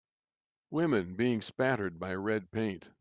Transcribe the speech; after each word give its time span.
Women 0.71 1.15
being 1.15 1.43
spattered 1.43 1.99
by 1.99 2.15
red 2.15 2.49
paint 2.49 2.89